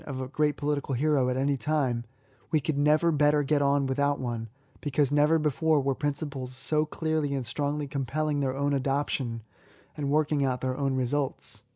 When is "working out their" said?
10.09-10.75